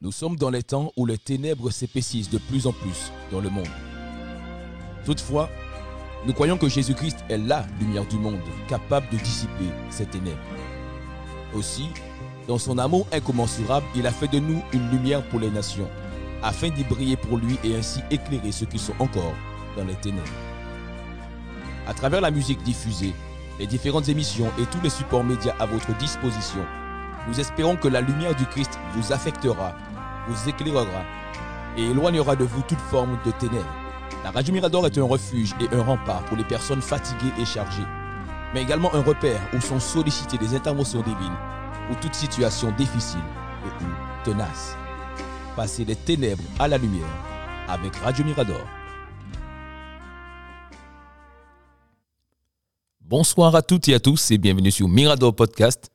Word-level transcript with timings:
Nous 0.00 0.12
sommes 0.12 0.36
dans 0.36 0.50
les 0.50 0.62
temps 0.62 0.92
où 0.96 1.06
les 1.06 1.18
ténèbres 1.18 1.72
s'épaississent 1.72 2.30
de 2.30 2.38
plus 2.38 2.68
en 2.68 2.72
plus 2.72 3.10
dans 3.32 3.40
le 3.40 3.50
monde. 3.50 3.66
Toutefois, 5.04 5.50
nous 6.24 6.32
croyons 6.32 6.56
que 6.56 6.68
Jésus-Christ 6.68 7.24
est 7.28 7.38
la 7.38 7.66
lumière 7.80 8.06
du 8.06 8.16
monde, 8.16 8.38
capable 8.68 9.08
de 9.10 9.16
dissiper 9.16 9.64
ces 9.90 10.06
ténèbres. 10.06 10.38
Aussi, 11.52 11.88
dans 12.46 12.58
son 12.58 12.78
amour 12.78 13.08
incommensurable, 13.10 13.86
il 13.96 14.06
a 14.06 14.12
fait 14.12 14.28
de 14.28 14.38
nous 14.38 14.62
une 14.72 14.88
lumière 14.92 15.28
pour 15.30 15.40
les 15.40 15.50
nations, 15.50 15.88
afin 16.44 16.68
d'y 16.68 16.84
briller 16.84 17.16
pour 17.16 17.36
lui 17.36 17.58
et 17.64 17.74
ainsi 17.74 17.98
éclairer 18.12 18.52
ceux 18.52 18.66
qui 18.66 18.78
sont 18.78 18.94
encore 19.00 19.34
dans 19.76 19.84
les 19.84 19.96
ténèbres. 19.96 20.28
À 21.88 21.94
travers 21.94 22.20
la 22.20 22.30
musique 22.30 22.62
diffusée, 22.62 23.14
les 23.58 23.66
différentes 23.66 24.08
émissions 24.08 24.52
et 24.60 24.66
tous 24.66 24.80
les 24.80 24.90
supports 24.90 25.24
médias 25.24 25.56
à 25.58 25.66
votre 25.66 25.92
disposition, 25.98 26.64
nous 27.26 27.40
espérons 27.40 27.74
que 27.74 27.88
la 27.88 28.00
lumière 28.00 28.36
du 28.36 28.46
Christ 28.46 28.78
vous 28.94 29.12
affectera, 29.12 29.74
vous 30.28 30.48
éclairera 30.48 31.04
et 31.76 31.84
éloignera 31.84 32.36
de 32.36 32.44
vous 32.44 32.62
toute 32.62 32.80
forme 32.80 33.18
de 33.24 33.30
ténèbres. 33.32 33.64
La 34.24 34.30
Radio 34.30 34.52
Mirador 34.52 34.86
est 34.86 34.98
un 34.98 35.04
refuge 35.04 35.54
et 35.60 35.74
un 35.74 35.82
rempart 35.82 36.24
pour 36.26 36.36
les 36.36 36.44
personnes 36.44 36.82
fatiguées 36.82 37.32
et 37.38 37.44
chargées, 37.44 37.86
mais 38.52 38.62
également 38.62 38.94
un 38.94 39.02
repère 39.02 39.40
où 39.54 39.60
sont 39.60 39.80
sollicitées 39.80 40.38
des 40.38 40.54
interventions 40.54 41.02
divines 41.02 41.36
ou 41.90 41.94
toute 42.00 42.14
situation 42.14 42.72
difficile 42.72 43.20
et 43.64 43.84
ou 43.84 43.88
tenace. 44.24 44.76
Passez 45.56 45.84
des 45.84 45.96
ténèbres 45.96 46.42
à 46.58 46.68
la 46.68 46.78
lumière 46.78 47.06
avec 47.68 47.96
Radio 47.96 48.24
Mirador. 48.24 48.60
Bonsoir 53.00 53.54
à 53.54 53.62
toutes 53.62 53.88
et 53.88 53.94
à 53.94 54.00
tous 54.00 54.30
et 54.30 54.38
bienvenue 54.38 54.70
sur 54.70 54.88
Mirador 54.88 55.34
Podcast 55.34 55.90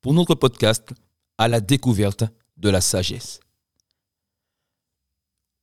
pour 0.00 0.14
notre 0.14 0.34
podcast 0.34 0.94
à 1.36 1.48
la 1.48 1.60
découverte 1.60 2.24
de 2.56 2.70
la 2.70 2.80
sagesse. 2.80 3.43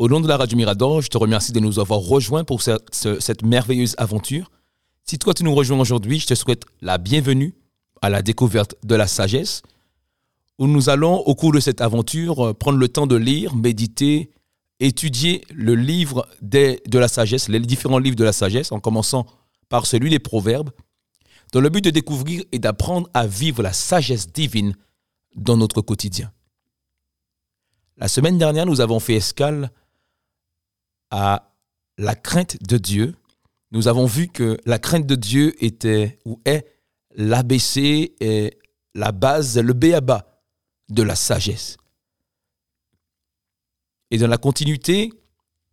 Au 0.02 0.10
nom 0.10 0.20
de 0.20 0.28
la 0.28 0.36
Radio 0.36 0.58
Mirador, 0.58 1.04
je 1.04 1.10
te 1.10 1.18
remercie 1.20 1.52
de 1.52 1.60
nous 1.60 1.78
avoir 1.78 2.00
rejoints 2.00 2.44
pour 2.44 2.64
cette, 2.64 3.44
merveilleuse 3.44 3.94
aventure. 4.00 4.50
Si 5.04 5.20
toi 5.20 5.36
tu 5.36 5.44
nous 5.44 5.54
rejoins 5.54 5.80
aujourd'hui, 5.80 6.20
je 6.20 6.26
te 6.26 6.34
souhaite 6.34 6.64
la 6.82 6.98
bienvenue 6.98 7.54
à 8.02 8.10
la 8.10 8.24
découverte 8.24 8.74
de 8.84 8.96
la 8.96 9.06
sagesse, 9.06 9.62
où 10.58 10.66
nous 10.66 10.90
allons, 10.90 11.18
au 11.20 11.36
cours 11.36 11.52
de 11.54 11.60
cette 11.60 11.82
aventure, 11.82 12.56
prendre 12.58 12.80
le 12.80 12.88
temps 12.88 13.06
de 13.06 13.16
lire, 13.16 13.56
méditer, 13.56 14.32
étudier 14.80 15.44
le 15.54 15.76
livre 15.76 16.28
de 16.42 16.98
la 16.98 17.08
sagesse, 17.08 17.48
les 17.48 17.60
différents 17.60 18.00
livres 18.00 18.16
de 18.16 18.24
la 18.24 18.34
sagesse, 18.34 18.72
en 18.72 18.80
commençant 18.80 19.28
par 19.70 19.86
celui 19.86 20.10
des 20.10 20.18
Proverbes, 20.18 20.72
dans 21.54 21.62
le 21.62 21.70
but 21.70 21.84
de 21.84 21.92
découvrir 21.92 22.44
et 22.52 22.58
d'apprendre 22.58 23.08
à 23.14 23.28
vivre 23.28 23.62
la 23.62 23.72
sagesse 23.72 24.32
divine 24.32 24.74
dans 25.36 25.58
notre 25.58 25.82
quotidien. 25.82 26.32
La 27.98 28.08
semaine 28.08 28.40
dernière, 28.40 28.66
nous 28.66 28.82
avons 28.82 29.00
fait 29.00 29.14
escale 29.14 29.70
à 31.12 31.54
la 31.98 32.16
crainte 32.16 32.58
de 32.64 32.78
Dieu. 32.78 33.16
Nous 33.72 33.88
avons 33.88 34.06
vu 34.06 34.28
que 34.28 34.58
la 34.66 34.80
crainte 34.80 35.06
de 35.06 35.16
Dieu 35.16 35.54
était 35.64 36.20
ou 36.26 36.42
est 36.46 36.66
l'ABC 37.16 38.14
et 38.20 38.58
la 38.96 39.12
base, 39.12 39.58
le 39.58 39.74
béaba 39.74 40.42
de 40.90 41.04
la 41.04 41.16
sagesse. 41.16 41.78
Et 44.10 44.18
dans 44.18 44.28
la 44.28 44.38
continuité 44.38 45.12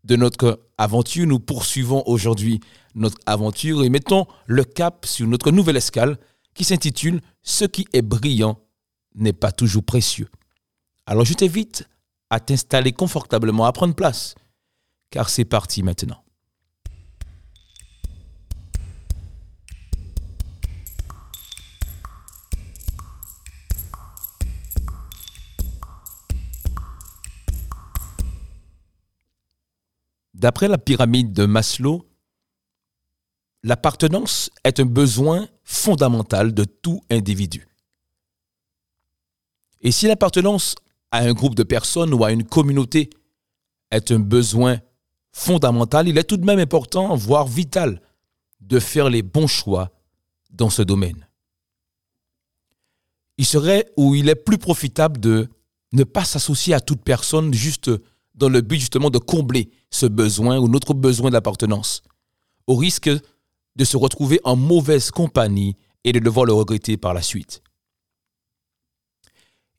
de 0.05 0.16
notre 0.16 0.61
aventure, 0.78 1.27
nous 1.27 1.41
poursuivons 1.41 2.03
aujourd'hui 2.06 2.61
notre 2.94 3.19
aventure 3.27 3.84
et 3.84 3.89
mettons 3.89 4.27
le 4.47 4.64
cap 4.64 5.06
sur 5.06 5.27
notre 5.27 5.50
nouvelle 5.50 5.77
escale 5.77 6.19
qui 6.55 6.64
s'intitule 6.64 7.20
Ce 7.42 7.64
qui 7.64 7.86
est 7.92 8.03
brillant 8.03 8.61
n'est 9.14 9.33
pas 9.33 9.53
toujours 9.53 9.84
précieux. 9.84 10.28
Alors 11.06 11.25
je 11.25 11.34
t'invite 11.34 11.89
à 12.31 12.41
t'installer 12.41 12.92
confortablement, 12.92 13.64
à 13.64 13.72
prendre 13.72 13.94
place, 13.94 14.34
car 15.19 15.28
c'est 15.28 15.44
parti 15.44 15.83
maintenant. 15.83 16.22
D'après 30.34 30.69
la 30.69 30.78
pyramide 30.78 31.32
de 31.32 31.47
Maslow, 31.47 32.09
l'appartenance 33.65 34.50
est 34.62 34.78
un 34.78 34.84
besoin 34.84 35.48
fondamental 35.65 36.54
de 36.54 36.62
tout 36.62 37.03
individu. 37.10 37.66
Et 39.81 39.91
si 39.91 40.06
l'appartenance 40.06 40.76
à 41.10 41.25
un 41.25 41.32
groupe 41.32 41.56
de 41.56 41.65
personnes 41.65 42.15
ou 42.15 42.22
à 42.22 42.31
une 42.31 42.44
communauté 42.44 43.10
est 43.91 44.12
un 44.12 44.21
besoin 44.21 44.81
fondamental, 45.38 46.09
il 46.09 46.19
est 46.19 46.25
tout 46.25 46.37
de 46.37 46.44
même 46.44 46.59
important, 46.59 47.15
voire 47.15 47.47
vital, 47.47 48.03
de 48.60 48.81
faire 48.81 49.09
les 49.09 49.22
bons 49.22 49.47
choix 49.47 49.91
dans 50.50 50.69
ce 50.69 50.82
domaine. 50.82 51.26
Il 53.38 53.47
serait 53.47 53.91
ou 53.97 54.15
il 54.15 54.28
est 54.28 54.34
plus 54.34 54.59
profitable 54.59 55.21
de 55.21 55.48
ne 55.93 56.04
pas 56.04 56.25
s'associer 56.25 56.75
à 56.75 56.81
toute 56.81 57.03
personne 57.03 57.54
juste 57.54 57.91
dans 58.34 58.48
le 58.48 58.60
but 58.60 58.78
justement 58.78 59.10
de 59.10 59.19
combler 59.19 59.71
ce 59.91 60.06
besoin 60.06 60.59
ou 60.59 60.69
notre 60.69 60.93
besoin 60.93 61.31
d'appartenance, 61.31 62.03
au 62.66 62.75
risque 62.75 63.10
de 63.77 63.84
se 63.84 63.97
retrouver 63.97 64.41
en 64.43 64.56
mauvaise 64.56 65.10
compagnie 65.10 65.77
et 66.03 66.12
de 66.12 66.19
devoir 66.19 66.47
le 66.47 66.53
regretter 66.53 66.97
par 66.97 67.15
la 67.15 67.22
suite. 67.22 67.62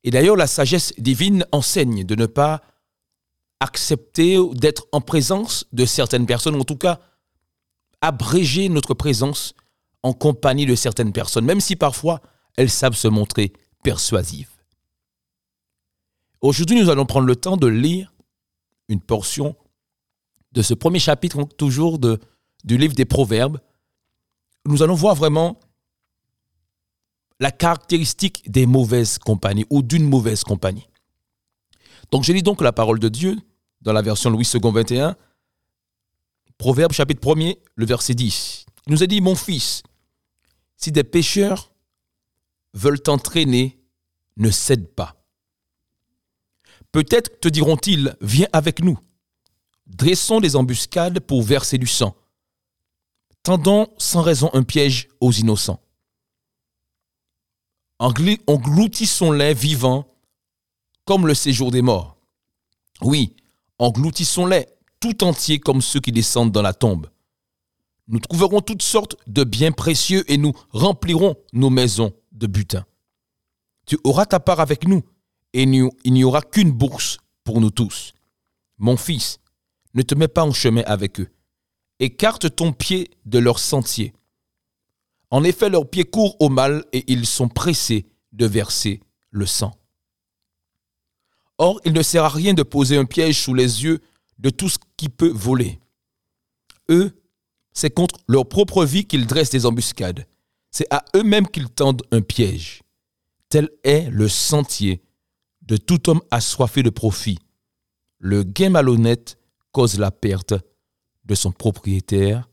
Et 0.05 0.11
d'ailleurs, 0.11 0.37
la 0.37 0.47
sagesse 0.47 0.93
divine 0.97 1.45
enseigne 1.51 2.05
de 2.05 2.15
ne 2.15 2.25
pas 2.25 2.61
accepter 3.59 4.37
d'être 4.53 4.87
en 4.91 5.01
présence 5.01 5.65
de 5.73 5.85
certaines 5.85 6.25
personnes, 6.25 6.55
en 6.55 6.63
tout 6.63 6.77
cas 6.77 6.99
abréger 8.01 8.69
notre 8.69 8.93
présence 8.93 9.53
en 10.03 10.13
compagnie 10.13 10.65
de 10.65 10.75
certaines 10.75 11.11
personnes, 11.11 11.45
même 11.45 11.59
si 11.59 11.75
parfois 11.75 12.21
elles 12.55 12.69
savent 12.69 12.95
se 12.95 13.07
montrer 13.07 13.51
persuasives. 13.83 14.49
Aujourd'hui, 16.41 16.79
nous 16.79 16.89
allons 16.89 17.05
prendre 17.05 17.27
le 17.27 17.35
temps 17.35 17.57
de 17.57 17.67
lire 17.67 18.13
une 18.87 19.01
portion 19.01 19.55
de 20.53 20.61
ce 20.61 20.73
premier 20.73 20.99
chapitre, 20.99 21.43
toujours 21.57 21.99
du 21.99 22.77
livre 22.77 22.95
des 22.95 23.05
Proverbes. 23.05 23.59
Nous 24.65 24.81
allons 24.81 24.95
voir 24.95 25.15
vraiment 25.15 25.59
la 27.39 27.51
caractéristique 27.51 28.49
des 28.49 28.65
mauvaises 28.65 29.17
compagnies 29.17 29.65
ou 29.69 29.81
d'une 29.81 30.07
mauvaise 30.07 30.43
compagnie. 30.43 30.87
Donc 32.11 32.23
je 32.23 32.33
lis 32.33 32.43
donc 32.43 32.61
la 32.61 32.71
parole 32.71 32.99
de 32.99 33.09
Dieu 33.09 33.37
dans 33.81 33.93
la 33.93 34.01
version 34.01 34.29
Louis 34.29 34.47
II 34.53 34.61
21, 34.71 35.15
Proverbe 36.57 36.91
chapitre 36.91 37.21
1er, 37.21 37.57
le 37.75 37.85
verset 37.85 38.13
10. 38.13 38.65
Il 38.87 38.93
nous 38.93 39.03
a 39.03 39.07
dit, 39.07 39.21
mon 39.21 39.35
fils, 39.35 39.83
si 40.75 40.91
des 40.91 41.03
pécheurs 41.03 41.71
veulent 42.73 43.01
t'entraîner, 43.01 43.79
ne 44.37 44.51
cède 44.51 44.93
pas. 44.93 45.23
Peut-être 46.91 47.39
te 47.39 47.47
diront-ils, 47.47 48.15
viens 48.21 48.47
avec 48.51 48.83
nous. 48.83 48.99
Dressons 49.87 50.39
des 50.39 50.55
embuscades 50.55 51.19
pour 51.19 51.43
verser 51.43 51.77
du 51.77 51.87
sang. 51.87 52.15
Tendons 53.43 53.87
sans 53.97 54.21
raison 54.21 54.49
un 54.53 54.63
piège 54.63 55.07
aux 55.19 55.31
innocents. 55.31 55.81
Engloutissons-les 57.99 59.53
vivants 59.53 60.07
comme 61.05 61.27
le 61.27 61.33
séjour 61.33 61.71
des 61.71 61.81
morts. 61.81 62.17
Oui, 63.01 63.35
engloutissons-les 63.79 64.67
tout 64.99 65.23
entiers 65.23 65.59
comme 65.59 65.81
ceux 65.81 65.99
qui 65.99 66.11
descendent 66.11 66.51
dans 66.51 66.61
la 66.61 66.73
tombe. 66.73 67.09
Nous 68.07 68.19
trouverons 68.19 68.61
toutes 68.61 68.81
sortes 68.81 69.15
de 69.27 69.43
biens 69.43 69.71
précieux 69.71 70.29
et 70.31 70.37
nous 70.37 70.53
remplirons 70.71 71.35
nos 71.53 71.69
maisons 71.69 72.11
de 72.31 72.47
butin. 72.47 72.85
Tu 73.85 73.97
auras 74.03 74.25
ta 74.25 74.39
part 74.39 74.59
avec 74.59 74.87
nous 74.87 75.01
et 75.53 75.63
il 75.63 76.13
n'y 76.13 76.23
aura 76.23 76.41
qu'une 76.41 76.71
bourse 76.71 77.17
pour 77.43 77.61
nous 77.61 77.71
tous. 77.71 78.13
Mon 78.77 78.97
fils, 78.97 79.39
ne 79.93 80.01
te 80.01 80.15
mets 80.15 80.27
pas 80.27 80.43
en 80.43 80.51
chemin 80.51 80.83
avec 80.85 81.19
eux. 81.19 81.29
Écarte 81.99 82.55
ton 82.55 82.71
pied 82.71 83.09
de 83.25 83.39
leur 83.39 83.59
sentier. 83.59 84.13
En 85.31 85.43
effet, 85.43 85.69
leurs 85.69 85.89
pieds 85.89 86.05
courent 86.05 86.35
au 86.39 86.49
mal 86.49 86.85
et 86.93 87.03
ils 87.11 87.25
sont 87.25 87.49
pressés 87.49 88.07
de 88.31 88.45
verser 88.45 89.01
le 89.31 89.45
sang. 89.45 89.73
Or, 91.59 91.81
il 91.83 91.91
ne 91.91 92.01
sert 92.01 92.23
à 92.23 92.29
rien 92.29 92.53
de 92.53 92.63
poser 92.63 92.95
un 92.95 93.03
piège 93.03 93.43
sous 93.43 93.53
les 93.53 93.83
yeux 93.83 93.99
de 94.39 94.49
tout 94.49 94.69
ce 94.69 94.77
qui 94.95 95.09
peut 95.09 95.29
voler. 95.29 95.79
Eux, 96.89 97.11
c'est 97.73 97.93
contre 97.93 98.17
leur 98.27 98.47
propre 98.47 98.85
vie 98.85 99.05
qu'ils 99.05 99.27
dressent 99.27 99.49
des 99.49 99.65
embuscades. 99.65 100.25
C'est 100.71 100.87
à 100.89 101.03
eux-mêmes 101.15 101.47
qu'ils 101.47 101.69
tendent 101.69 102.01
un 102.11 102.21
piège. 102.21 102.81
Tel 103.49 103.69
est 103.83 104.09
le 104.09 104.29
sentier 104.29 105.03
de 105.61 105.75
tout 105.75 106.09
homme 106.09 106.21
assoiffé 106.31 106.81
de 106.81 106.89
profit. 106.89 107.39
Le 108.19 108.43
gain 108.43 108.69
malhonnête 108.69 109.37
cause 109.73 109.99
la 109.99 110.11
perte 110.11 110.53
de 111.25 111.35
son 111.35 111.51
propriétaire. 111.51 112.49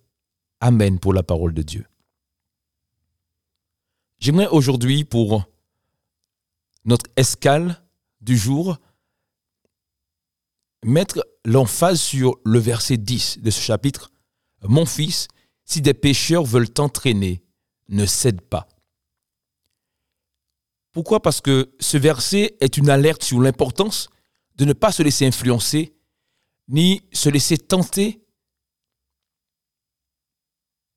Amen 0.60 0.98
pour 0.98 1.12
la 1.12 1.22
parole 1.22 1.54
de 1.54 1.62
Dieu. 1.62 1.86
J'aimerais 4.18 4.48
aujourd'hui, 4.48 5.04
pour 5.04 5.44
notre 6.84 7.06
escale 7.16 7.84
du 8.20 8.36
jour, 8.36 8.78
mettre 10.86 11.26
l'emphase 11.44 12.00
sur 12.00 12.38
le 12.44 12.58
verset 12.58 12.96
10 12.96 13.40
de 13.40 13.50
ce 13.50 13.60
chapitre. 13.60 14.12
Mon 14.62 14.86
fils, 14.86 15.28
si 15.64 15.80
des 15.80 15.94
pécheurs 15.94 16.44
veulent 16.44 16.70
t'entraîner, 16.70 17.42
ne 17.88 18.06
cède 18.06 18.40
pas. 18.40 18.68
Pourquoi? 20.92 21.20
Parce 21.20 21.40
que 21.40 21.74
ce 21.80 21.98
verset 21.98 22.56
est 22.60 22.76
une 22.78 22.88
alerte 22.88 23.22
sur 23.22 23.40
l'importance 23.40 24.08
de 24.54 24.64
ne 24.64 24.72
pas 24.72 24.92
se 24.92 25.02
laisser 25.02 25.26
influencer, 25.26 25.94
ni 26.68 27.02
se 27.12 27.28
laisser 27.28 27.58
tenter 27.58 28.24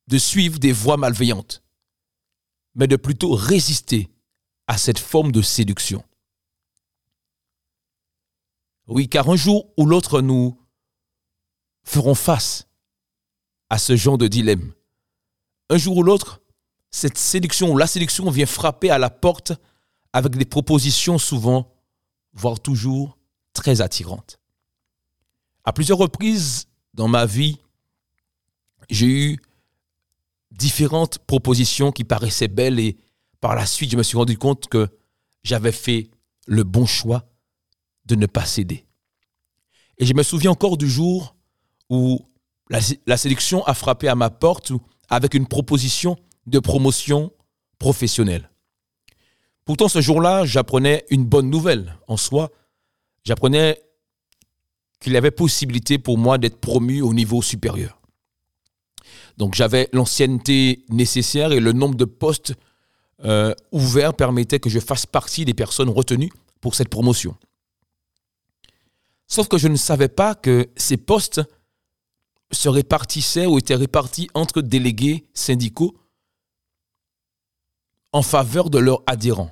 de 0.07 0.17
suivre 0.17 0.57
des 0.59 0.71
voies 0.71 0.97
malveillantes, 0.97 1.63
mais 2.75 2.87
de 2.87 2.95
plutôt 2.95 3.33
résister 3.33 4.09
à 4.67 4.77
cette 4.77 4.99
forme 4.99 5.31
de 5.31 5.41
séduction. 5.41 6.03
Oui, 8.89 9.07
car 9.07 9.29
un 9.29 9.35
jour 9.35 9.71
ou 9.77 9.85
l'autre, 9.85 10.19
nous 10.21 10.59
ferons 11.83 12.15
face 12.15 12.67
à 13.69 13.77
ce 13.77 13.95
genre 13.95 14.17
de 14.17 14.27
dilemme. 14.27 14.73
Un 15.69 15.77
jour 15.77 15.97
ou 15.97 16.03
l'autre, 16.03 16.41
cette 16.89 17.19
séduction 17.19 17.71
ou 17.71 17.77
la 17.77 17.85
séduction 17.85 18.29
vient 18.31 18.47
frapper 18.47 18.89
à 18.89 18.97
la 18.97 19.11
porte 19.11 19.53
avec 20.11 20.35
des 20.35 20.45
propositions 20.45 21.19
souvent, 21.19 21.71
voire 22.33 22.59
toujours, 22.59 23.19
très 23.53 23.79
attirantes. 23.79 24.39
À 25.65 25.71
plusieurs 25.71 25.99
reprises 25.99 26.67
dans 26.95 27.07
ma 27.07 27.27
vie, 27.27 27.59
j'ai 28.89 29.05
eu 29.05 29.39
différentes 30.49 31.19
propositions 31.19 31.91
qui 31.91 32.03
paraissaient 32.03 32.47
belles 32.47 32.79
et 32.79 32.97
par 33.39 33.53
la 33.53 33.67
suite, 33.67 33.91
je 33.91 33.97
me 33.97 34.03
suis 34.03 34.17
rendu 34.17 34.35
compte 34.35 34.67
que 34.67 34.89
j'avais 35.43 35.71
fait 35.71 36.09
le 36.47 36.63
bon 36.63 36.87
choix 36.87 37.28
de 38.09 38.15
ne 38.15 38.25
pas 38.25 38.45
céder. 38.45 38.85
Et 39.99 40.05
je 40.05 40.13
me 40.13 40.23
souviens 40.23 40.51
encore 40.51 40.77
du 40.77 40.89
jour 40.89 41.35
où 41.89 42.19
la, 42.69 43.17
séduction 43.17 43.63
a 43.65 43.73
frappé 43.73 44.07
à 44.07 44.15
ma 44.15 44.29
porte 44.29 44.71
avec 45.09 45.33
une 45.33 45.47
proposition 45.47 46.17
de 46.45 46.59
promotion 46.59 47.31
professionnelle. 47.77 48.49
Pourtant, 49.65 49.87
ce 49.87 50.01
jour-là, 50.01 50.45
j'apprenais 50.45 51.05
une 51.09 51.25
bonne 51.25 51.49
nouvelle 51.49 51.97
en 52.07 52.17
soi. 52.17 52.51
J'apprenais 53.23 53.81
qu'il 54.99 55.13
y 55.13 55.17
avait 55.17 55.31
possibilité 55.31 55.97
pour 55.97 56.17
moi 56.17 56.37
d'être 56.37 56.59
promu 56.59 57.01
au 57.01 57.13
niveau 57.13 57.41
supérieur. 57.41 58.01
Donc 59.37 59.55
j'avais 59.55 59.87
l'ancienneté 59.93 60.85
nécessaire 60.89 61.51
et 61.51 61.59
le 61.59 61.71
nombre 61.71 61.95
de 61.95 62.05
postes 62.05 62.53
euh, 63.23 63.53
ouverts 63.71 64.13
permettait 64.13 64.59
que 64.59 64.69
je 64.69 64.79
fasse 64.79 65.05
partie 65.05 65.45
des 65.45 65.53
personnes 65.53 65.89
retenues 65.89 66.31
pour 66.61 66.75
cette 66.75 66.89
promotion. 66.89 67.35
Sauf 69.29 69.47
que 69.47 69.59
je 69.59 69.67
ne 69.67 69.75
savais 69.75 70.09
pas 70.09 70.33
que 70.33 70.69
ces 70.75 70.97
postes 70.97 71.41
se 72.51 72.67
répartissaient 72.67 73.45
ou 73.45 73.59
étaient 73.59 73.75
répartis 73.75 74.27
entre 74.33 74.61
délégués 74.61 75.29
syndicaux 75.35 75.95
en 78.11 78.23
faveur 78.23 78.71
de 78.71 78.79
leurs 78.79 79.03
adhérents. 79.05 79.51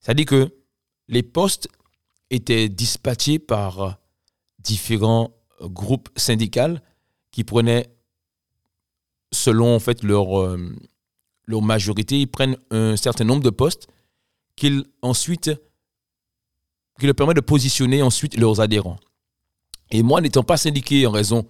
C'est-à-dire 0.00 0.24
que 0.24 0.54
les 1.08 1.22
postes 1.22 1.68
étaient 2.30 2.70
dispatchés 2.70 3.38
par 3.38 3.98
différents 4.58 5.36
groupes 5.60 6.08
syndicaux 6.16 6.78
qui 7.30 7.44
prenaient, 7.44 7.94
selon 9.32 9.74
en 9.74 9.80
fait 9.80 10.02
leur, 10.02 10.40
euh, 10.40 10.74
leur 11.44 11.60
majorité, 11.60 12.20
ils 12.20 12.30
prennent 12.30 12.56
un 12.70 12.96
certain 12.96 13.24
nombre 13.24 13.42
de 13.42 13.50
postes 13.50 13.86
qu'ils 14.56 14.84
ensuite 15.02 15.50
qui 16.98 17.06
leur 17.06 17.14
permet 17.14 17.34
de 17.34 17.40
positionner 17.40 18.02
ensuite 18.02 18.36
leurs 18.36 18.60
adhérents. 18.60 18.98
Et 19.90 20.02
moi, 20.02 20.20
n'étant 20.20 20.42
pas 20.42 20.56
syndiqué 20.56 21.06
en 21.06 21.10
raison 21.10 21.46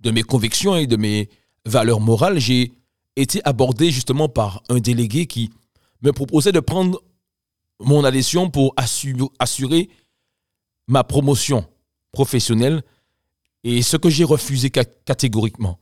de 0.00 0.10
mes 0.10 0.22
convictions 0.22 0.76
et 0.76 0.86
de 0.86 0.96
mes 0.96 1.28
valeurs 1.64 2.00
morales, 2.00 2.38
j'ai 2.38 2.72
été 3.16 3.40
abordé 3.44 3.90
justement 3.90 4.28
par 4.28 4.62
un 4.68 4.78
délégué 4.78 5.26
qui 5.26 5.50
me 6.02 6.12
proposait 6.12 6.52
de 6.52 6.60
prendre 6.60 7.02
mon 7.80 8.04
adhésion 8.04 8.50
pour 8.50 8.74
assurer 9.38 9.88
ma 10.86 11.04
promotion 11.04 11.66
professionnelle 12.12 12.82
et 13.64 13.82
ce 13.82 13.96
que 13.96 14.10
j'ai 14.10 14.24
refusé 14.24 14.70
catégoriquement 14.70 15.78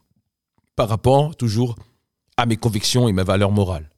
par 0.76 0.88
rapport 0.88 1.36
toujours 1.36 1.76
à 2.36 2.46
mes 2.46 2.56
convictions 2.56 3.08
et 3.08 3.12
mes 3.12 3.22
valeurs 3.22 3.52
morales. 3.52 3.93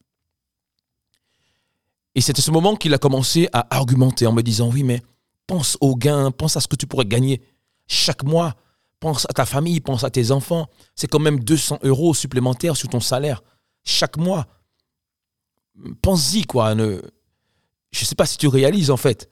Et 2.17 2.21
à 2.21 2.35
ce 2.35 2.51
moment 2.51 2.77
qu'il 2.77 2.95
a 2.95 2.99
commencé 2.99 3.47
à 3.53 3.77
argumenter 3.77 4.27
en 4.27 4.33
me 4.33 4.43
disant, 4.43 4.71
oui, 4.73 4.83
mais 4.83 5.03
pense 5.47 5.77
au 5.83 5.95
gain, 5.95 6.31
pense 6.31 6.57
à 6.57 6.61
ce 6.61 6.67
que 6.67 6.75
tu 6.75 6.87
pourrais 6.87 7.05
gagner 7.05 7.43
chaque 7.87 8.25
mois, 8.25 8.55
pense 9.01 9.27
à 9.27 9.35
ta 9.35 9.45
famille, 9.45 9.81
pense 9.81 10.03
à 10.03 10.09
tes 10.09 10.31
enfants. 10.31 10.67
C'est 10.95 11.09
quand 11.09 11.19
même 11.19 11.41
200 11.41 11.81
euros 11.83 12.15
supplémentaires 12.15 12.75
sur 12.75 12.89
ton 12.89 13.01
salaire 13.01 13.43
chaque 13.85 14.17
mois. 14.17 14.47
Pense-y, 16.01 16.45
quoi. 16.45 16.75
Je 16.75 16.83
ne 16.83 18.07
sais 18.07 18.15
pas 18.15 18.25
si 18.25 18.39
tu 18.39 18.49
réalises, 18.49 18.91
en 18.91 18.97
fait. 18.97 19.29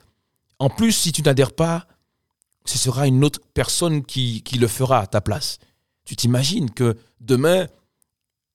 En 0.58 0.68
plus, 0.68 0.92
si 0.92 1.10
tu 1.10 1.22
n'adhères 1.22 1.54
pas, 1.54 1.86
ce 2.66 2.76
sera 2.76 3.06
une 3.06 3.24
autre 3.24 3.40
personne 3.54 4.04
qui, 4.04 4.42
qui 4.42 4.58
le 4.58 4.68
fera 4.68 5.00
à 5.00 5.06
ta 5.06 5.22
place. 5.22 5.58
Tu 6.04 6.16
t'imagines 6.16 6.70
que 6.70 6.98
demain, 7.20 7.66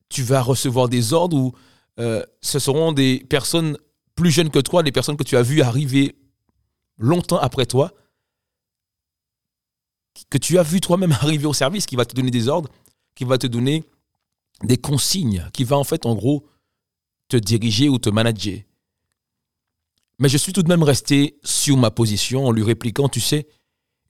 tu 0.07 0.21
vas 0.21 0.43
recevoir 0.43 0.87
des 0.87 1.13
ordres 1.13 1.35
où 1.35 1.53
euh, 1.99 2.23
ce 2.41 2.59
seront 2.59 2.91
des 2.91 3.25
personnes 3.27 3.75
plus 4.19 4.31
jeunes 4.31 4.49
que 4.49 4.59
toi, 4.59 4.83
des 4.83 4.91
personnes 4.91 5.15
que 5.15 5.23
tu 5.23 5.37
as 5.37 5.41
vues 5.41 5.61
arriver 5.61 6.13
longtemps 6.97 7.39
après 7.39 7.65
toi, 7.65 7.93
que 10.29 10.37
tu 10.37 10.59
as 10.59 10.63
vu 10.63 10.81
toi-même 10.81 11.13
arriver 11.21 11.45
au 11.45 11.53
service, 11.53 11.85
qui 11.85 11.95
va 11.95 12.03
te 12.03 12.13
donner 12.13 12.29
des 12.29 12.49
ordres, 12.49 12.69
qui 13.15 13.23
va 13.23 13.37
te 13.37 13.47
donner 13.47 13.85
des 14.61 14.75
consignes, 14.75 15.47
qui 15.53 15.63
va 15.63 15.77
en 15.77 15.85
fait 15.85 16.05
en 16.05 16.15
gros 16.15 16.45
te 17.29 17.37
diriger 17.37 17.87
ou 17.87 17.97
te 17.97 18.09
manager. 18.09 18.59
Mais 20.19 20.27
je 20.27 20.37
suis 20.37 20.51
tout 20.51 20.63
de 20.63 20.67
même 20.67 20.83
resté 20.83 21.39
sur 21.45 21.77
ma 21.77 21.89
position 21.89 22.45
en 22.45 22.51
lui 22.51 22.63
répliquant, 22.63 23.07
tu 23.07 23.21
sais, 23.21 23.47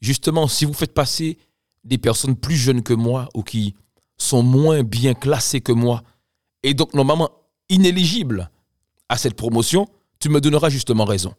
justement, 0.02 0.48
si 0.48 0.66
vous 0.66 0.74
faites 0.74 0.96
passer 0.96 1.38
des 1.84 2.00
personnes 2.00 2.36
plus 2.36 2.56
jeunes 2.56 2.82
que 2.82 2.96
moi 2.96 3.30
ou 3.36 3.44
qui 3.44 3.76
sont 4.18 4.42
moins 4.42 4.82
bien 4.82 5.14
classées 5.14 5.62
que 5.62 5.72
moi, 5.72 6.02
et 6.64 6.74
donc 6.74 6.96
normalement 6.96 7.30
inéligibles 7.70 8.50
à 9.08 9.20
cette 9.20 9.36
promotion, 9.36 9.88
tu 10.20 10.30
me 10.30 10.42
donneras 10.42 10.70
justement 10.70 11.06
raison. 11.06 11.34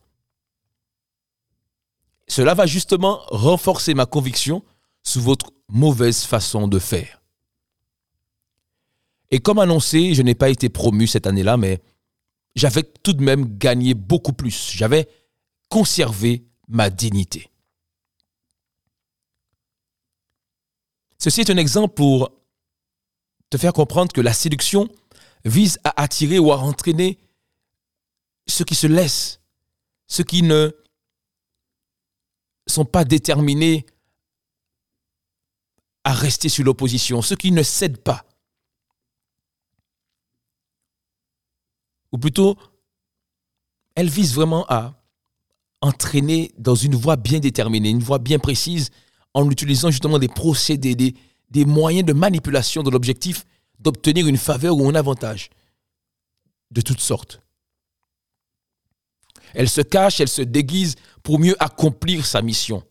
Cela 2.29 2.55
va 2.55 2.67
justement 2.67 3.21
renforcer 3.29 3.95
ma 3.95 4.07
conviction 4.07 4.65
sous 5.03 5.21
votre 5.21 5.51
mauvaise 5.69 6.25
façon 6.25 6.69
de 6.69 6.79
faire. 6.79 7.23
Et 9.31 9.41
comme 9.41 9.59
annoncé, 9.59 10.15
je 10.15 10.23
n'ai 10.23 10.35
pas 10.35 10.49
été 10.49 10.69
promu 10.69 11.07
cette 11.07 11.27
année-là, 11.27 11.57
mais 11.57 11.81
j'avais 12.57 12.83
tout 12.83 13.13
de 13.13 13.23
même 13.23 13.59
gagné 13.59 13.95
beaucoup 13.95 14.33
plus. 14.33 14.73
J'avais 14.75 15.09
conservé 15.69 16.45
ma 16.69 16.91
dignité. 16.91 17.49
Ceci 21.19 21.43
est 21.43 21.51
un 21.51 21.57
exemple 21.57 21.95
pour 21.95 22.31
te 23.51 23.59
faire 23.59 23.73
comprendre 23.73 24.13
que 24.13 24.21
la 24.21 24.33
séduction 24.33 24.89
vise 25.45 25.79
à 25.85 26.01
attirer 26.03 26.39
ou 26.39 26.53
à 26.53 26.59
entraîner 26.59 27.19
ceux 28.51 28.65
qui 28.65 28.75
se 28.75 28.87
laissent, 28.87 29.41
ceux 30.07 30.25
qui 30.25 30.43
ne 30.43 30.71
sont 32.67 32.85
pas 32.85 33.05
déterminés 33.05 33.87
à 36.05 36.13
rester 36.13 36.49
sur 36.49 36.65
l'opposition, 36.65 37.23
ceux 37.23 37.37
qui 37.37 37.53
ne 37.53 37.63
cèdent 37.63 38.03
pas. 38.03 38.25
Ou 42.13 42.19
plutôt, 42.19 42.57
elle 43.95 44.09
vise 44.09 44.35
vraiment 44.35 44.67
à 44.69 45.01
entraîner 45.81 46.53
dans 46.59 46.75
une 46.75 46.95
voie 46.95 47.17
bien 47.17 47.39
déterminée, 47.39 47.91
une 47.91 48.03
voie 48.03 48.19
bien 48.19 48.39
précise, 48.39 48.91
en 49.35 49.49
utilisant 49.51 49.91
justement 49.91 50.19
des 50.19 50.29
procédés, 50.29 50.95
des, 50.95 51.15
des 51.51 51.65
moyens 51.65 52.05
de 52.05 52.13
manipulation 52.13 52.83
de 52.83 52.91
l'objectif 52.91 53.47
d'obtenir 53.79 54.27
une 54.27 54.37
faveur 54.37 54.77
ou 54.77 54.89
un 54.89 54.95
avantage 54.95 55.51
de 56.71 56.81
toutes 56.81 57.01
sortes. 57.01 57.41
Elle 59.55 59.69
se 59.69 59.81
cache, 59.81 60.21
elle 60.21 60.29
se 60.29 60.43
déguise 60.43 60.97
pour 61.23 61.39
mieux 61.39 61.57
accomplir 61.63 62.27
sa 62.27 62.43
mission. 62.43 62.83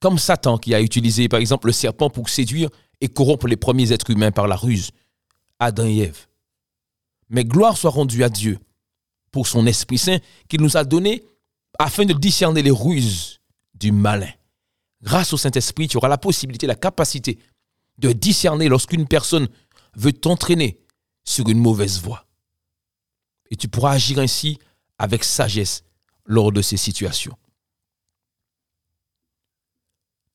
Comme 0.00 0.18
Satan 0.18 0.58
qui 0.58 0.74
a 0.74 0.80
utilisé 0.80 1.28
par 1.28 1.40
exemple 1.40 1.68
le 1.68 1.72
serpent 1.72 2.10
pour 2.10 2.28
séduire 2.28 2.68
et 3.00 3.08
corrompre 3.08 3.46
les 3.46 3.56
premiers 3.56 3.92
êtres 3.92 4.10
humains 4.10 4.32
par 4.32 4.46
la 4.46 4.56
ruse, 4.56 4.90
Adam 5.58 5.86
et 5.86 5.98
Ève. 5.98 6.26
Mais 7.30 7.44
gloire 7.44 7.76
soit 7.76 7.90
rendue 7.90 8.22
à 8.22 8.28
Dieu 8.28 8.58
pour 9.30 9.46
son 9.46 9.66
Esprit 9.66 9.98
Saint 9.98 10.18
qu'il 10.48 10.60
nous 10.60 10.76
a 10.76 10.84
donné 10.84 11.24
afin 11.78 12.04
de 12.04 12.12
discerner 12.12 12.62
les 12.62 12.70
ruses 12.70 13.40
du 13.74 13.92
malin. 13.92 14.30
Grâce 15.02 15.32
au 15.32 15.36
Saint-Esprit, 15.36 15.88
tu 15.88 15.96
auras 15.96 16.08
la 16.08 16.18
possibilité, 16.18 16.66
la 16.66 16.76
capacité 16.76 17.38
de 17.98 18.12
discerner 18.12 18.68
lorsqu'une 18.68 19.06
personne 19.06 19.48
veut 19.96 20.12
t'entraîner 20.12 20.80
sur 21.24 21.48
une 21.48 21.58
mauvaise 21.58 22.00
voie. 22.00 22.23
Et 23.50 23.56
tu 23.56 23.68
pourras 23.68 23.92
agir 23.92 24.18
ainsi 24.18 24.58
avec 24.98 25.24
sagesse 25.24 25.84
lors 26.24 26.52
de 26.52 26.62
ces 26.62 26.76
situations. 26.76 27.36